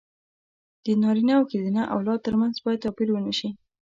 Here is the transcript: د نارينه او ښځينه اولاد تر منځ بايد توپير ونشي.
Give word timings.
د 0.85 0.87
نارينه 1.01 1.33
او 1.37 1.43
ښځينه 1.51 1.81
اولاد 1.95 2.19
تر 2.27 2.33
منځ 2.41 2.55
بايد 2.63 2.83
توپير 2.83 3.09
ونشي. 3.11 3.49